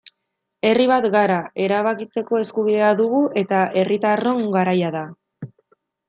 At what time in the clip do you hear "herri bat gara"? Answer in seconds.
0.67-1.35